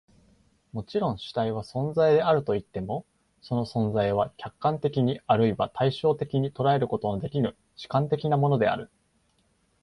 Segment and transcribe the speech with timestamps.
[0.73, 3.05] もちろん、主体は存在であるといっても、
[3.43, 8.89] その存在は客観的に或いは対象的に捉えることのできぬ主観的なものである。